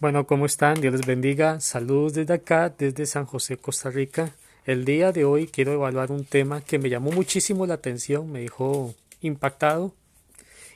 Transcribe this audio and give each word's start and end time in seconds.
Bueno, 0.00 0.26
¿cómo 0.26 0.46
están? 0.46 0.80
Dios 0.80 0.94
les 0.94 1.04
bendiga. 1.04 1.60
Saludos 1.60 2.14
desde 2.14 2.32
acá, 2.32 2.70
desde 2.70 3.04
San 3.04 3.26
José, 3.26 3.58
Costa 3.58 3.90
Rica. 3.90 4.32
El 4.64 4.86
día 4.86 5.12
de 5.12 5.26
hoy 5.26 5.46
quiero 5.46 5.74
evaluar 5.74 6.10
un 6.10 6.24
tema 6.24 6.62
que 6.62 6.78
me 6.78 6.88
llamó 6.88 7.12
muchísimo 7.12 7.66
la 7.66 7.74
atención, 7.74 8.32
me 8.32 8.40
dejó 8.40 8.94
impactado 9.20 9.92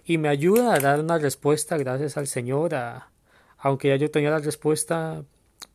y 0.04 0.18
me 0.18 0.28
ayuda 0.28 0.74
a 0.74 0.78
dar 0.78 1.00
una 1.00 1.16
respuesta 1.16 1.78
gracias 1.78 2.18
al 2.18 2.26
Señor. 2.26 2.74
A, 2.74 3.08
aunque 3.56 3.88
ya 3.88 3.96
yo 3.96 4.10
tenía 4.10 4.28
la 4.28 4.40
respuesta 4.40 5.24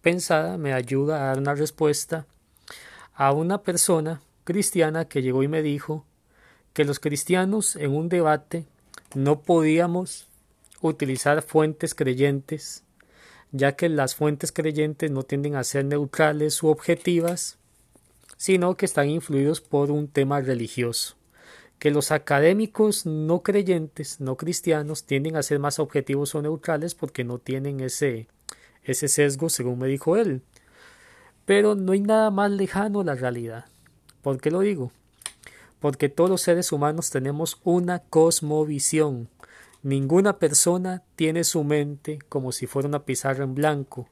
pensada, 0.02 0.60
me 0.60 0.72
ayuda 0.72 1.16
a 1.16 1.26
dar 1.30 1.40
una 1.40 1.56
respuesta 1.56 2.28
a 3.16 3.32
una 3.32 3.64
persona 3.64 4.22
cristiana 4.44 5.06
que 5.06 5.24
llegó 5.24 5.42
y 5.42 5.48
me 5.48 5.64
dijo 5.64 6.06
que 6.74 6.86
los 6.86 7.00
cristianos 7.00 7.76
en 7.78 7.96
un 7.96 8.10
debate 8.10 8.68
no 9.16 9.42
podíamos 9.42 10.28
utilizar 10.82 11.42
fuentes 11.42 11.96
creyentes 11.96 12.84
ya 13.52 13.76
que 13.76 13.90
las 13.90 14.16
fuentes 14.16 14.52
creyentes 14.52 15.10
no 15.12 15.24
tienden 15.24 15.56
a 15.56 15.64
ser 15.64 15.86
neutrales 15.86 16.62
u 16.62 16.68
objetivas, 16.68 17.58
sino 18.38 18.76
que 18.76 18.86
están 18.86 19.10
influidos 19.10 19.60
por 19.62 19.92
un 19.92 20.08
tema 20.08 20.40
religioso, 20.40 21.16
que 21.78 21.92
los 21.92 22.12
académicos 22.12 23.06
no 23.06 23.42
creyentes, 23.42 24.20
no 24.20 24.38
cristianos, 24.38 25.04
tienden 25.04 25.36
a 25.36 25.44
ser 25.44 25.60
más 25.60 25.80
objetivos 25.80 26.36
o 26.36 26.42
neutrales 26.42 26.96
porque 26.96 27.24
no 27.24 27.40
tienen 27.40 27.80
ese, 27.80 28.28
ese 28.84 29.08
sesgo, 29.08 29.50
según 29.50 29.80
me 29.80 29.88
dijo 29.88 30.16
él. 30.16 30.42
Pero 31.46 31.76
no 31.76 31.94
hay 31.94 32.02
nada 32.02 32.32
más 32.32 32.52
lejano 32.52 33.02
a 33.02 33.04
la 33.04 33.16
realidad. 33.16 33.66
¿Por 34.22 34.40
qué 34.40 34.52
lo 34.52 34.60
digo? 34.60 34.92
Porque 35.80 36.10
todos 36.10 36.30
los 36.30 36.42
seres 36.42 36.72
humanos 36.72 37.10
tenemos 37.10 37.60
una 37.64 38.00
cosmovisión, 38.00 39.30
Ninguna 39.82 40.40
persona 40.40 41.04
tiene 41.16 41.46
su 41.46 41.64
mente 41.64 42.20
como 42.28 42.52
si 42.52 42.68
fuera 42.68 42.90
una 42.90 43.06
pizarra 43.06 43.46
en 43.46 43.56
blanco. 43.56 44.10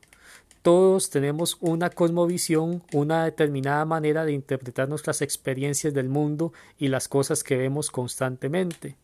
Todos 0.62 1.10
tenemos 1.10 1.58
una 1.60 1.90
cosmovisión, 1.90 2.84
una 2.94 3.26
determinada 3.26 3.84
manera 3.84 4.24
de 4.24 4.32
interpretar 4.32 4.88
nuestras 4.88 5.22
experiencias 5.22 5.94
del 5.94 6.08
mundo 6.08 6.54
y 6.78 6.88
las 6.88 7.10
cosas 7.10 7.44
que 7.44 7.58
vemos 7.58 7.92
constantemente. 7.92 8.96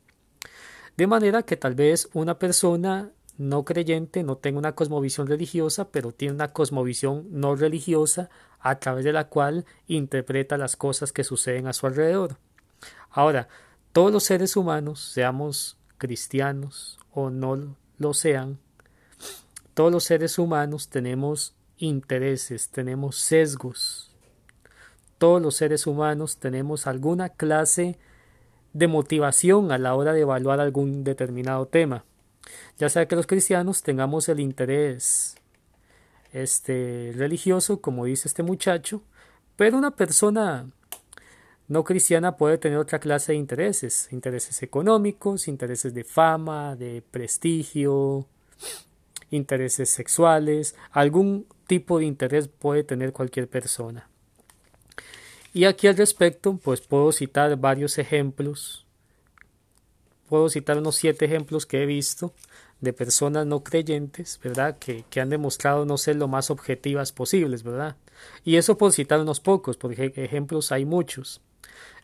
De 0.96 1.08
manera 1.08 1.44
que 1.44 1.58
tal 1.58 1.76
vez 1.76 2.10
una 2.14 2.40
persona 2.40 3.12
no 3.38 3.66
creyente 3.66 4.24
no 4.24 4.38
tenga 4.38 4.60
una 4.60 4.76
cosmovisión 4.76 5.28
religiosa, 5.28 5.90
pero 5.90 6.12
tiene 6.12 6.36
una 6.36 6.54
cosmovisión 6.54 7.28
no 7.32 7.56
religiosa 7.56 8.30
a 8.60 8.80
través 8.80 9.04
de 9.04 9.12
la 9.12 9.28
cual 9.28 9.66
interpreta 9.88 10.58
las 10.58 10.78
cosas 10.78 11.12
que 11.12 11.24
suceden 11.24 11.68
a 11.68 11.74
su 11.74 11.88
alrededor. 11.88 12.38
Ahora, 13.10 13.50
todos 13.92 14.12
los 14.12 14.24
seres 14.24 14.56
humanos, 14.56 15.02
seamos 15.02 15.78
cristianos 16.04 17.00
o 17.14 17.30
no 17.30 17.78
lo 17.98 18.14
sean, 18.14 18.60
todos 19.74 19.90
los 19.90 20.04
seres 20.04 20.38
humanos 20.38 20.90
tenemos 20.90 21.56
intereses, 21.78 22.70
tenemos 22.70 23.16
sesgos. 23.16 24.12
Todos 25.18 25.42
los 25.42 25.56
seres 25.56 25.88
humanos 25.88 26.36
tenemos 26.40 26.88
alguna 26.88 27.30
clase 27.30 27.98
de 28.74 28.88
motivación 28.90 29.72
a 29.72 29.78
la 29.78 29.96
hora 29.96 30.12
de 30.12 30.22
evaluar 30.22 30.60
algún 30.60 31.06
determinado 31.06 31.66
tema. 31.68 32.04
Ya 32.78 32.90
sea 32.90 33.08
que 33.08 33.16
los 33.16 33.28
cristianos 33.28 33.82
tengamos 33.82 34.28
el 34.28 34.42
interés 34.42 35.38
este 36.34 37.14
religioso, 37.16 37.80
como 37.80 38.04
dice 38.04 38.28
este 38.28 38.44
muchacho, 38.44 39.02
pero 39.56 39.78
una 39.78 39.92
persona 39.92 40.68
no 41.74 41.84
cristiana 41.84 42.38
puede 42.38 42.60
tener 42.60 42.78
otra 42.78 43.00
clase 43.00 43.32
de 43.32 43.40
intereses, 43.40 44.08
intereses 44.12 44.62
económicos, 44.62 45.48
intereses 45.48 45.96
de 45.96 46.04
fama, 46.04 46.76
de 46.76 47.02
prestigio, 47.02 48.28
intereses 49.32 49.90
sexuales, 49.90 50.76
algún 50.92 51.48
tipo 51.66 51.98
de 51.98 52.06
interés 52.06 52.48
puede 52.48 52.84
tener 52.84 53.12
cualquier 53.12 53.48
persona. 53.48 54.08
Y 55.52 55.66
aquí 55.66 55.88
al 55.88 55.98
respecto, 55.98 56.58
pues 56.58 56.80
puedo 56.80 57.12
citar 57.12 57.58
varios 57.58 57.98
ejemplos, 57.98 58.86
puedo 60.30 60.50
citar 60.50 60.78
unos 60.78 60.96
siete 60.96 61.26
ejemplos 61.26 61.66
que 61.66 61.82
he 61.82 61.88
visto 61.88 62.36
de 62.84 62.94
personas 62.94 63.48
no 63.48 63.64
creyentes, 63.64 64.40
¿verdad? 64.44 64.78
Que, 64.78 65.06
que 65.10 65.22
han 65.22 65.30
demostrado 65.30 65.86
no 65.86 65.98
ser 65.98 66.18
lo 66.18 66.28
más 66.28 66.52
objetivas 66.52 67.12
posibles, 67.12 67.64
¿verdad? 67.64 67.96
Y 68.44 68.58
eso 68.58 68.78
por 68.78 68.94
citar 68.94 69.20
unos 69.20 69.40
pocos, 69.40 69.78
porque 69.78 70.14
ejemplos 70.16 70.72
hay 70.72 70.86
muchos 70.86 71.42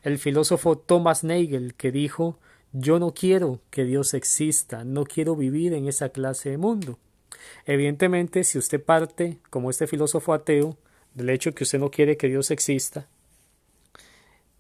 el 0.04 0.18
filósofo 0.18 0.78
Thomas 0.78 1.24
Nagel 1.24 1.74
que 1.76 1.92
dijo 1.92 2.40
yo 2.72 3.00
no 3.00 3.14
quiero 3.14 3.62
que 3.72 3.84
Dios 3.84 4.14
exista, 4.14 4.84
no 4.84 5.04
quiero 5.04 5.36
vivir 5.36 5.74
en 5.74 5.88
esa 5.88 6.10
clase 6.10 6.52
de 6.52 6.58
mundo. 6.58 7.00
Evidentemente, 7.66 8.44
si 8.44 8.60
usted 8.60 8.84
parte, 8.84 9.40
como 9.50 9.72
este 9.72 9.88
filósofo 9.88 10.34
ateo, 10.34 10.78
del 11.16 11.32
hecho 11.32 11.54
que 11.54 11.64
usted 11.64 11.80
no 11.80 11.90
quiere 11.90 12.16
que 12.16 12.28
Dios 12.28 12.52
exista, 12.52 13.08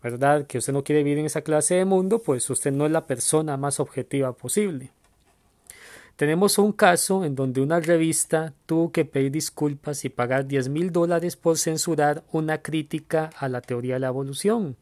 ¿verdad? 0.01 0.47
Que 0.47 0.57
usted 0.57 0.73
no 0.73 0.83
quiere 0.83 1.03
vivir 1.03 1.19
en 1.19 1.27
esa 1.27 1.41
clase 1.41 1.75
de 1.75 1.85
mundo, 1.85 2.19
pues 2.19 2.49
usted 2.49 2.71
no 2.71 2.87
es 2.87 2.91
la 2.91 3.05
persona 3.05 3.57
más 3.57 3.79
objetiva 3.79 4.33
posible. 4.33 4.91
Tenemos 6.19 6.57
un 6.57 6.73
caso 6.73 7.23
en 7.23 7.33
donde 7.33 7.61
una 7.61 7.79
revista 7.79 8.53
tuvo 8.65 8.91
que 8.91 9.05
pedir 9.05 9.31
disculpas 9.31 10.03
y 10.03 10.09
pagar 10.09 10.47
diez 10.47 10.67
mil 10.67 10.91
dólares 10.91 11.37
por 11.37 11.57
censurar 11.57 12.25
una 12.33 12.61
crítica 12.61 13.29
a 13.37 13.47
la 13.47 13.61
teoría 13.61 13.93
de 13.93 14.01
la 14.01 14.09
evolución. 14.09 14.75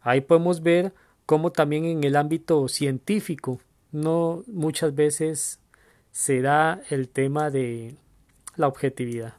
Ahí 0.00 0.22
podemos 0.22 0.62
ver 0.62 0.94
cómo 1.26 1.52
también 1.52 1.84
en 1.84 2.02
el 2.02 2.16
ámbito 2.16 2.66
científico 2.68 3.60
no 3.92 4.42
muchas 4.46 4.94
veces 4.94 5.60
se 6.12 6.40
da 6.40 6.80
el 6.88 7.10
tema 7.10 7.50
de 7.50 7.96
la 8.56 8.68
objetividad. 8.68 9.34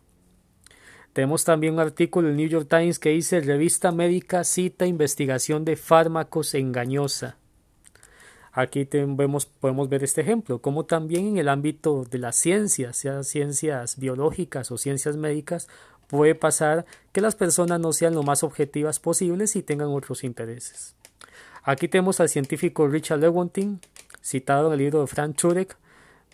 Tenemos 1.12 1.44
también 1.44 1.74
un 1.74 1.80
artículo 1.80 2.28
del 2.28 2.38
New 2.38 2.50
York 2.50 2.68
Times 2.70 3.00
que 3.00 3.10
dice 3.10 3.42
revista 3.42 3.92
médica 3.92 4.44
cita 4.44 4.86
investigación 4.86 5.66
de 5.66 5.76
fármacos 5.76 6.54
engañosa. 6.54 7.40
Aquí 8.60 8.86
podemos 8.86 9.88
ver 9.88 10.04
este 10.04 10.22
ejemplo, 10.22 10.64
como 10.64 10.84
también 10.84 11.28
en 11.28 11.38
el 11.38 11.48
ámbito 11.48 12.06
de 12.10 12.18
las 12.18 12.38
ciencias, 12.38 12.98
sea 12.98 13.22
ciencias 13.22 14.00
biológicas 14.00 14.72
o 14.72 14.80
ciencias 14.80 15.16
médicas, 15.16 15.68
puede 16.08 16.34
pasar 16.34 16.88
que 17.12 17.22
las 17.22 17.36
personas 17.36 17.80
no 17.80 17.94
sean 17.94 18.16
lo 18.16 18.24
más 18.24 18.42
objetivas 18.42 19.00
posibles 19.00 19.56
y 19.56 19.62
tengan 19.62 19.90
otros 19.90 20.24
intereses. 20.24 20.96
Aquí 21.62 21.88
tenemos 21.88 22.20
al 22.20 22.30
científico 22.30 22.88
Richard 22.88 23.20
Lewontin, 23.20 23.80
citado 24.24 24.70
en 24.70 24.74
el 24.74 24.80
libro 24.80 25.02
de 25.02 25.08
Frank 25.08 25.38
Turek, 25.38 25.78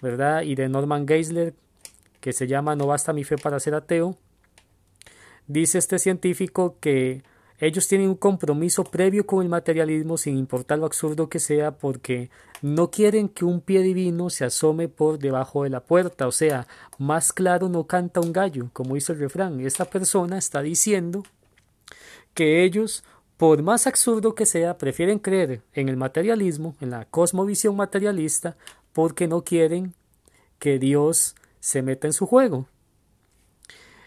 ¿verdad? 0.02 0.44
Y 0.44 0.56
de 0.56 0.70
Norman 0.70 1.06
Geisler, 1.06 1.54
que 2.22 2.32
se 2.32 2.48
llama 2.48 2.78
No 2.78 2.88
basta 2.88 3.12
mi 3.12 3.26
fe 3.26 3.38
para 3.38 3.60
ser 3.60 3.76
ateo. 3.76 4.18
Dice 5.48 5.78
este 5.78 6.00
científico 6.00 6.78
que 6.80 7.22
ellos 7.60 7.88
tienen 7.88 8.10
un 8.10 8.16
compromiso 8.16 8.84
previo 8.84 9.26
con 9.26 9.42
el 9.42 9.50
materialismo 9.50 10.18
sin 10.18 10.38
importar 10.38 10.80
lo 10.80 10.86
absurdo 10.86 11.30
que 11.30 11.40
sea 11.40 11.78
porque 11.78 12.30
no 12.62 12.90
quieren 12.90 13.30
que 13.30 13.46
un 13.46 13.62
pie 13.62 13.82
divino 13.82 14.30
se 14.30 14.46
asome 14.46 14.88
por 14.88 15.20
debajo 15.20 15.64
de 15.64 15.70
la 15.70 15.82
puerta. 15.82 16.28
O 16.28 16.32
sea, 16.32 16.68
más 16.98 17.32
claro 17.32 17.70
no 17.70 17.86
canta 17.86 18.22
un 18.22 18.34
gallo, 18.34 18.70
como 18.74 18.96
dice 18.96 19.14
el 19.14 19.20
refrán. 19.20 19.60
Esta 19.60 19.86
persona 19.86 20.38
está 20.38 20.62
diciendo 20.62 21.24
que 22.34 22.64
ellos, 22.64 23.04
por 23.38 23.62
más 23.62 23.86
absurdo 23.88 24.36
que 24.36 24.46
sea, 24.46 24.78
prefieren 24.78 25.20
creer 25.20 25.62
en 25.74 25.90
el 25.90 25.98
materialismo, 25.98 26.76
en 26.82 26.90
la 26.90 27.06
cosmovisión 27.06 27.76
materialista, 27.76 28.58
porque 28.94 29.28
no 29.28 29.44
quieren 29.44 29.94
que 30.60 30.80
Dios 30.80 31.36
se 31.60 31.82
meta 31.82 32.08
en 32.08 32.14
su 32.14 32.26
juego. 32.26 32.68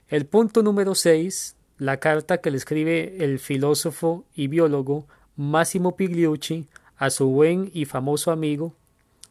El 0.09 0.27
punto 0.27 0.63
número 0.63 0.95
6 0.95 1.56
la 1.79 1.99
carta 1.99 2.39
que 2.39 2.51
le 2.51 2.57
escribe 2.57 3.25
el 3.25 3.39
filósofo 3.39 4.25
y 4.35 4.49
biólogo 4.49 5.07
Massimo 5.37 5.97
Pigliucci 5.97 6.67
a 6.97 7.11
su 7.11 7.29
buen 7.29 7.71
y 7.75 7.85
famoso 7.85 8.31
amigo 8.31 8.75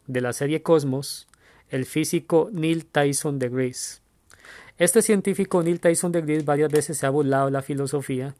de 0.07 0.22
la 0.22 0.33
serie 0.33 0.61
Cosmos, 0.61 1.28
el 1.69 1.85
físico 1.85 2.50
Neil 2.51 2.85
Tyson 2.85 3.39
de 3.39 3.50
Grace. 3.50 3.99
Este 4.78 5.02
científico 5.02 5.64
Neil 5.64 5.79
Tyson 5.79 6.11
de 6.11 6.22
Grace 6.22 6.43
varias 6.43 6.72
veces 6.72 6.97
se 6.97 7.05
ha 7.05 7.09
burlado 7.09 7.46
de 7.46 7.52
la 7.52 7.64
filosofía 7.64 8.35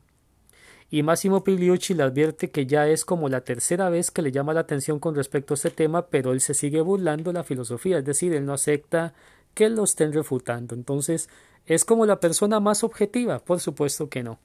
y 0.91 1.01
Massimo 1.01 1.44
Pigliucci 1.44 1.95
le 1.95 2.03
advierte 2.03 2.51
que 2.51 2.68
ya 2.68 2.88
es 2.88 3.06
como 3.06 3.27
la 3.27 3.41
tercera 3.41 3.89
vez 3.89 4.12
que 4.12 4.21
le 4.21 4.31
llama 4.31 4.53
la 4.53 4.59
atención 4.62 5.00
con 5.00 5.15
respecto 5.15 5.53
a 5.53 5.56
este 5.56 5.71
tema, 5.71 6.07
pero 6.07 6.31
él 6.31 6.41
se 6.41 6.53
sigue 6.53 6.81
burlando 6.81 7.31
de 7.31 7.39
la 7.39 7.44
filosofía, 7.44 7.97
es 7.97 8.06
decir, 8.06 8.33
él 8.33 8.45
no 8.45 8.53
acepta 8.53 9.13
que 9.56 9.69
lo 9.69 9.83
estén 9.83 10.13
refutando. 10.13 10.75
Entonces, 10.75 11.29
¿Es 11.65 11.85
como 11.85 12.06
la 12.06 12.19
persona 12.19 12.59
más 12.59 12.83
objetiva? 12.83 13.39
Por 13.39 13.59
supuesto 13.59 14.09
que 14.09 14.23
no. 14.23 14.39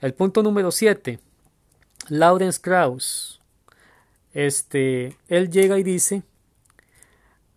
El 0.00 0.14
punto 0.14 0.42
número 0.42 0.70
7. 0.70 1.18
Lawrence 2.08 2.60
Krauss. 2.60 3.40
Este, 4.32 5.16
él 5.28 5.50
llega 5.50 5.78
y 5.78 5.82
dice, 5.82 6.22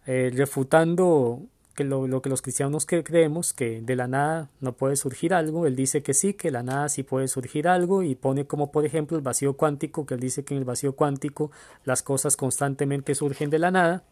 eh, 0.06 0.31
refutando 0.33 1.44
que 1.75 1.83
lo, 1.83 2.21
que 2.21 2.30
los 2.30 2.42
cristianos 2.42 2.86
creemos, 2.86 3.54
que 3.54 3.81
de 3.81 3.95
la 3.95 4.07
nada 4.07 4.50
no 4.60 4.74
puede 4.74 4.95
surgir 4.95 5.33
algo, 5.33 5.65
él 5.65 5.75
dice 5.75 6.04
que 6.04 6.13
sí, 6.13 6.33
que 6.33 6.50
de 6.50 6.54
la 6.54 6.63
nada 6.63 6.89
sí 6.89 7.04
puede 7.04 7.27
surgir 7.27 7.68
algo 7.68 8.04
y 8.04 8.15
pone 8.15 8.45
como 8.45 8.71
por 8.71 8.86
ejemplo 8.86 9.18
el 9.18 9.24
vacío 9.24 9.54
cuántico, 9.54 10.06
que 10.06 10.13
él 10.15 10.19
dice 10.19 10.44
que 10.44 10.54
en 10.54 10.60
el 10.60 10.65
vacío 10.65 10.94
cuántico 10.94 11.51
las 11.83 12.04
cosas 12.04 12.38
constantemente 12.38 13.15
surgen 13.15 13.50
de 13.50 13.60
la 13.60 13.71
nada. 13.71 14.04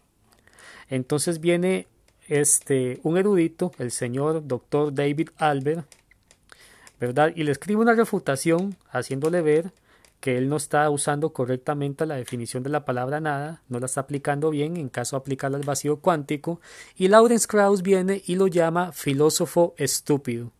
Entonces 0.89 1.39
viene 1.39 1.87
este, 2.31 3.01
un 3.03 3.17
erudito, 3.17 3.73
el 3.77 3.91
señor 3.91 4.47
doctor 4.47 4.93
David 4.93 5.31
Albert, 5.35 5.85
¿verdad? 6.97 7.33
Y 7.35 7.43
le 7.43 7.51
escribe 7.51 7.81
una 7.81 7.93
refutación 7.93 8.77
haciéndole 8.89 9.41
ver 9.41 9.73
que 10.21 10.37
él 10.37 10.47
no 10.47 10.55
está 10.55 10.89
usando 10.89 11.33
correctamente 11.33 12.05
la 12.05 12.15
definición 12.15 12.63
de 12.63 12.69
la 12.69 12.85
palabra 12.85 13.19
nada, 13.19 13.63
no 13.67 13.79
la 13.79 13.87
está 13.87 14.01
aplicando 14.01 14.49
bien 14.49 14.77
en 14.77 14.87
caso 14.87 15.17
de 15.17 15.19
aplicarla 15.19 15.57
al 15.57 15.65
vacío 15.65 15.97
cuántico, 15.97 16.61
y 16.95 17.09
Lawrence 17.09 17.47
Krauss 17.47 17.81
viene 17.81 18.21
y 18.25 18.35
lo 18.35 18.47
llama 18.47 18.93
filósofo 18.93 19.73
estúpido. 19.75 20.53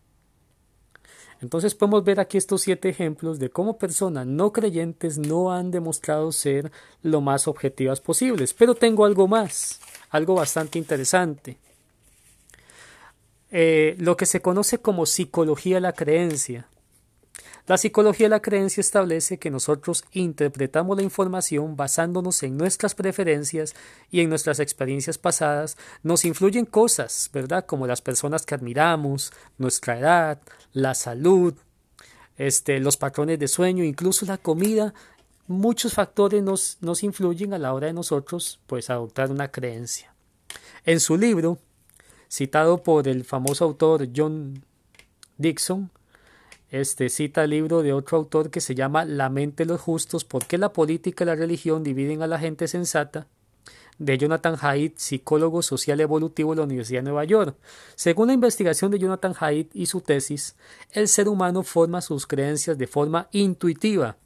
Entonces 1.40 1.74
podemos 1.74 2.04
ver 2.04 2.20
aquí 2.20 2.36
estos 2.36 2.60
siete 2.60 2.90
ejemplos 2.90 3.38
de 3.38 3.48
cómo 3.48 3.78
personas 3.78 4.26
no 4.26 4.52
creyentes 4.52 5.16
no 5.16 5.52
han 5.52 5.70
demostrado 5.70 6.30
ser 6.32 6.70
lo 7.02 7.20
más 7.20 7.48
objetivas 7.48 8.00
posibles. 8.00 8.54
Pero 8.54 8.76
tengo 8.76 9.04
algo 9.04 9.26
más, 9.26 9.80
algo 10.12 10.34
bastante 10.34 10.78
interesante. 10.78 11.56
Eh, 13.50 13.96
lo 13.98 14.16
que 14.16 14.26
se 14.26 14.40
conoce 14.40 14.78
como 14.78 15.06
psicología 15.06 15.76
de 15.76 15.80
la 15.80 15.92
creencia. 15.92 16.68
La 17.66 17.78
psicología 17.78 18.26
de 18.26 18.30
la 18.30 18.42
creencia 18.42 18.80
establece 18.80 19.38
que 19.38 19.50
nosotros 19.50 20.04
interpretamos 20.12 20.96
la 20.96 21.02
información 21.02 21.76
basándonos 21.76 22.42
en 22.42 22.56
nuestras 22.56 22.94
preferencias 22.94 23.74
y 24.10 24.20
en 24.20 24.28
nuestras 24.28 24.58
experiencias 24.60 25.16
pasadas. 25.16 25.78
Nos 26.02 26.24
influyen 26.24 26.66
cosas, 26.66 27.30
¿verdad? 27.32 27.64
Como 27.64 27.86
las 27.86 28.02
personas 28.02 28.44
que 28.44 28.54
admiramos, 28.54 29.32
nuestra 29.58 29.98
edad, 29.98 30.40
la 30.72 30.94
salud, 30.94 31.54
este, 32.36 32.80
los 32.80 32.96
patrones 32.96 33.38
de 33.38 33.48
sueño, 33.48 33.84
incluso 33.84 34.26
la 34.26 34.38
comida. 34.38 34.92
Muchos 35.52 35.92
factores 35.92 36.42
nos, 36.42 36.78
nos 36.80 37.02
influyen 37.02 37.52
a 37.52 37.58
la 37.58 37.74
hora 37.74 37.86
de 37.86 37.92
nosotros 37.92 38.58
pues 38.66 38.88
adoptar 38.88 39.30
una 39.30 39.48
creencia. 39.48 40.14
En 40.86 40.98
su 40.98 41.18
libro, 41.18 41.58
citado 42.30 42.82
por 42.82 43.06
el 43.06 43.24
famoso 43.24 43.64
autor 43.64 44.08
John 44.16 44.64
Dixon, 45.36 45.90
este 46.70 47.10
cita 47.10 47.44
el 47.44 47.50
libro 47.50 47.82
de 47.82 47.92
otro 47.92 48.16
autor 48.16 48.50
que 48.50 48.62
se 48.62 48.74
llama 48.74 49.04
La 49.04 49.28
mente 49.28 49.64
de 49.64 49.72
los 49.72 49.80
justos, 49.82 50.24
¿por 50.24 50.46
qué 50.46 50.56
la 50.56 50.72
política 50.72 51.24
y 51.24 51.26
la 51.26 51.34
religión 51.34 51.84
dividen 51.84 52.22
a 52.22 52.26
la 52.26 52.38
gente 52.38 52.66
sensata? 52.66 53.26
de 53.98 54.18
Jonathan 54.18 54.56
Haidt, 54.60 54.98
psicólogo 54.98 55.62
social 55.62 56.00
evolutivo 56.00 56.52
de 56.52 56.56
la 56.56 56.64
Universidad 56.64 57.00
de 57.00 57.04
Nueva 57.04 57.24
York. 57.24 57.56
Según 57.94 58.28
la 58.28 58.32
investigación 58.32 58.90
de 58.90 58.98
Jonathan 58.98 59.34
Haidt 59.38 59.76
y 59.76 59.86
su 59.86 60.00
tesis, 60.00 60.56
el 60.92 61.08
ser 61.08 61.28
humano 61.28 61.62
forma 61.62 62.00
sus 62.00 62.26
creencias 62.26 62.78
de 62.78 62.86
forma 62.86 63.28
intuitiva, 63.32 64.16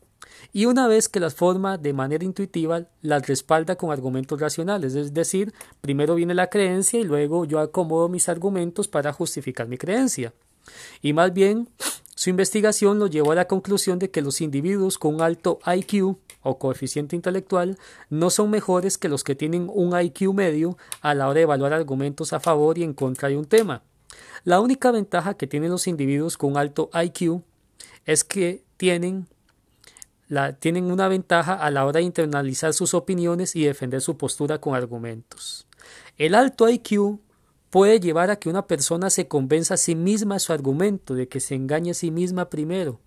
y 0.53 0.67
una 0.67 0.89
vez 0.89 1.09
que 1.09 1.21
las 1.21 1.35
forma 1.35 1.79
de 1.79 1.93
manera 1.93 2.25
intuitiva, 2.25 2.85
las 3.03 3.27
respalda 3.27 3.77
con 3.77 3.91
argumentos 3.91 4.41
racionales, 4.41 4.95
es 4.95 5.15
decir, 5.15 5.53
primero 5.81 6.15
viene 6.15 6.35
la 6.35 6.49
creencia 6.49 7.01
y 7.01 7.05
luego 7.05 7.45
yo 7.45 7.61
acomodo 7.61 8.09
mis 8.09 8.29
argumentos 8.29 8.89
para 8.89 9.13
justificar 9.13 9.69
mi 9.69 9.79
creencia. 9.79 10.33
Y 11.03 11.13
más 11.13 11.33
bien, 11.33 11.69
su 12.15 12.31
investigación 12.31 12.99
lo 12.99 13.07
llevó 13.07 13.33
a 13.33 13.37
la 13.37 13.47
conclusión 13.47 13.99
de 13.99 14.11
que 14.11 14.23
los 14.23 14.41
individuos 14.41 14.99
con 14.99 15.21
alto 15.21 15.59
IQ 15.67 16.17
o 16.43 16.59
coeficiente 16.59 17.15
intelectual 17.15 17.79
no 18.09 18.31
son 18.31 18.51
mejores 18.51 18.99
que 18.99 19.09
los 19.09 19.23
que 19.23 19.35
tienen 19.35 19.69
un 19.73 19.99
IQ 20.01 20.33
medio 20.33 20.79
a 21.03 21.15
la 21.15 21.27
hora 21.27 21.35
de 21.35 21.43
evaluar 21.43 21.73
argumentos 21.73 22.33
a 22.33 22.41
favor 22.41 22.79
y 22.79 22.85
en 22.85 22.95
contra 22.95 23.29
de 23.29 23.37
un 23.37 23.45
tema. 23.45 23.83
La 24.45 24.61
única 24.61 24.91
ventaja 24.93 25.35
que 25.35 25.47
tienen 25.47 25.71
los 25.71 25.87
individuos 25.87 26.39
con 26.39 26.57
alto 26.57 26.89
IQ 26.95 27.43
es 28.07 28.25
que 28.25 28.63
tienen, 28.77 29.27
la, 30.29 30.55
tienen 30.55 30.91
una 30.91 31.09
ventaja 31.09 31.55
a 31.55 31.71
la 31.71 31.85
hora 31.85 31.99
de 31.99 32.07
internalizar 32.07 32.75
sus 32.75 32.95
opiniones 32.95 33.55
y 33.57 33.65
defender 33.65 34.01
su 34.01 34.17
postura 34.17 34.61
con 34.61 34.75
argumentos. 34.75 35.67
El 36.19 36.35
alto 36.35 36.69
IQ 36.69 37.21
puede 37.71 38.01
llevar 38.01 38.31
a 38.31 38.37
que 38.37 38.49
una 38.49 38.67
persona 38.67 39.11
se 39.11 39.29
convenza 39.29 39.75
a 39.75 39.77
sí 39.79 39.95
misma 39.95 40.39
su 40.39 40.53
argumento, 40.53 41.15
de 41.15 41.29
que 41.29 41.41
se 41.41 41.55
engañe 41.55 41.91
a 41.91 41.95
sí 41.95 42.11
misma 42.11 42.49
primero, 42.49 43.01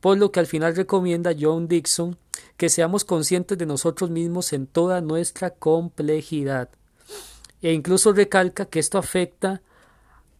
por 0.00 0.18
lo 0.18 0.32
que 0.32 0.40
al 0.40 0.46
final 0.46 0.76
recomienda 0.76 1.34
John 1.38 1.68
Dixon 1.68 2.16
que 2.56 2.68
seamos 2.68 3.04
conscientes 3.04 3.58
de 3.58 3.66
nosotros 3.66 4.10
mismos 4.10 4.52
en 4.52 4.66
toda 4.66 5.00
nuestra 5.00 5.50
complejidad. 5.50 6.68
E 7.62 7.72
incluso 7.72 8.12
recalca 8.12 8.66
que 8.66 8.78
esto 8.78 8.98
afecta 8.98 9.62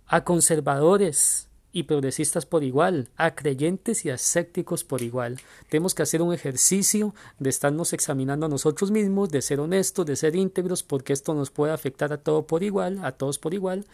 a 0.06 0.24
conservadores, 0.24 1.48
y 1.74 1.82
progresistas 1.82 2.46
por 2.46 2.62
igual, 2.62 3.08
a 3.16 3.34
creyentes 3.34 4.04
y 4.04 4.10
a 4.10 4.14
escépticos 4.14 4.84
por 4.84 5.02
igual. 5.02 5.40
Tenemos 5.68 5.92
que 5.92 6.04
hacer 6.04 6.22
un 6.22 6.32
ejercicio 6.32 7.14
de 7.40 7.50
estarnos 7.50 7.92
examinando 7.92 8.46
a 8.46 8.48
nosotros 8.48 8.92
mismos, 8.92 9.28
de 9.30 9.42
ser 9.42 9.58
honestos, 9.58 10.06
de 10.06 10.14
ser 10.14 10.36
íntegros, 10.36 10.84
porque 10.84 11.12
esto 11.12 11.34
nos 11.34 11.50
puede 11.50 11.72
afectar 11.72 12.12
a 12.12 12.18
todo 12.18 12.46
por 12.46 12.62
igual, 12.62 13.04
a 13.04 13.10
todos 13.10 13.38
por 13.38 13.54
igual. 13.54 13.84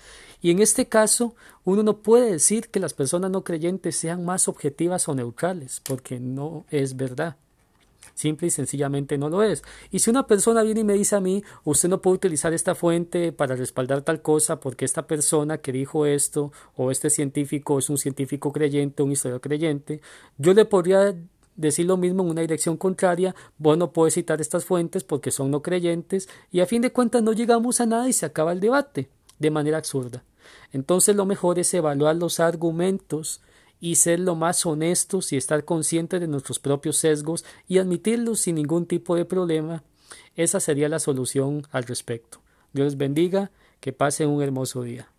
Y 0.43 0.51
en 0.51 0.61
este 0.61 0.87
caso, 0.87 1.35
uno 1.65 1.83
no 1.83 2.03
puede 2.03 2.31
decir 2.31 2.69
que 2.69 2.81
las 2.81 2.93
personas 2.93 3.31
no 3.31 3.45
creyentes 3.45 3.97
sean 3.97 4.27
más 4.27 4.47
objetivas 4.47 5.09
o 5.09 5.15
neutrales, 5.15 5.81
porque 5.83 6.21
no 6.21 6.67
es 6.69 6.97
verdad. 6.97 7.37
Simple 8.15 8.49
y 8.49 8.51
sencillamente 8.51 9.19
no 9.19 9.29
lo 9.29 9.43
es. 9.43 9.63
Y 9.91 10.01
si 10.01 10.11
una 10.11 10.27
persona 10.27 10.63
viene 10.63 10.81
y 10.81 10.85
me 10.85 10.95
dice 10.95 11.17
a 11.17 11.21
mí, 11.21 11.43
usted 11.65 11.89
no 11.89 12.01
puede 12.01 12.17
utilizar 12.17 12.53
esta 12.53 12.75
fuente 12.75 13.33
para 13.33 13.57
respaldar 13.57 14.03
tal 14.03 14.23
cosa 14.23 14.61
porque 14.61 14.85
esta 14.85 15.07
persona 15.07 15.59
que 15.59 15.73
dijo 15.73 16.07
esto 16.07 16.53
o 16.77 16.91
este 16.91 17.11
científico 17.11 17.79
es 17.79 17.91
un 17.91 17.99
científico 17.99 18.53
creyente, 18.53 19.03
un 19.03 19.13
historiador 19.13 19.41
creyente, 19.41 20.01
yo 20.39 20.55
le 20.55 20.65
podría 20.65 21.15
decir 21.57 21.87
lo 21.87 21.97
mismo 21.97 22.23
en 22.23 22.31
una 22.31 22.41
dirección 22.41 22.77
contraria, 22.77 23.35
vos 23.59 23.77
no 23.77 23.93
puedes 23.93 24.15
citar 24.15 24.41
estas 24.41 24.65
fuentes 24.65 25.05
porque 25.05 25.31
son 25.31 25.51
no 25.51 25.63
creyentes 25.63 26.29
y 26.51 26.61
a 26.61 26.67
fin 26.67 26.83
de 26.83 26.93
cuentas 26.93 27.23
no 27.23 27.33
llegamos 27.33 27.81
a 27.81 27.87
nada 27.87 28.09
y 28.09 28.13
se 28.13 28.27
acaba 28.27 28.53
el 28.53 28.61
debate 28.61 29.11
de 29.39 29.51
manera 29.51 29.79
absurda. 29.79 30.25
Entonces 30.73 31.17
lo 31.17 31.27
mejor 31.27 31.59
es 31.59 31.73
evaluar 31.75 32.17
los 32.17 32.41
argumentos 32.41 33.43
y 33.81 33.97
ser 33.97 34.21
lo 34.21 34.35
más 34.35 34.65
honestos 34.67 35.33
y 35.33 35.37
estar 35.37 35.65
conscientes 35.65 36.21
de 36.21 36.29
nuestros 36.29 36.59
propios 36.59 36.99
sesgos 36.99 37.45
y 37.67 37.79
admitirlos 37.79 38.41
sin 38.41 38.57
ningún 38.57 38.87
tipo 38.87 39.17
de 39.17 39.25
problema. 39.25 39.83
Esa 40.37 40.61
sería 40.61 40.89
la 40.89 40.99
solución 40.99 41.67
al 41.71 41.85
respecto. 41.85 42.41
Dios 42.73 42.97
bendiga, 42.97 43.51
que 43.81 43.93
pasen 43.93 44.29
un 44.29 44.43
hermoso 44.43 44.83
día. 44.83 45.11